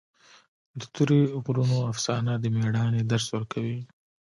[0.79, 3.79] د تورې غرونو افسانه د مېړانې درس ورکوي.